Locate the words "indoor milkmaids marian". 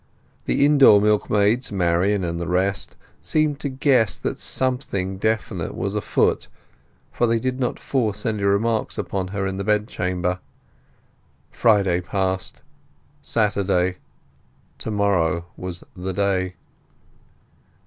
0.65-2.23